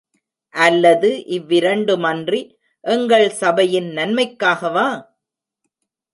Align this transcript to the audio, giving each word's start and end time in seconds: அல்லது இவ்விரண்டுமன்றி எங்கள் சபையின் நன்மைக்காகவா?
அல்லது 0.53 1.09
இவ்விரண்டுமன்றி 1.27 2.41
எங்கள் 2.85 3.27
சபையின் 3.41 3.89
நன்மைக்காகவா? 3.91 4.87